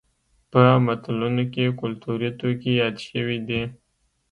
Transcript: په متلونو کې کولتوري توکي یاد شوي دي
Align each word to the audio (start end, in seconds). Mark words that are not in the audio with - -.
په 0.51 0.61
متلونو 0.85 1.43
کې 1.53 1.75
کولتوري 1.79 2.29
توکي 2.39 2.71
یاد 2.81 2.95
شوي 3.07 3.37
دي 3.47 3.61